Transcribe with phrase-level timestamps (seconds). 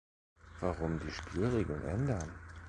[0.61, 2.33] Warum die Spielregeln ändern?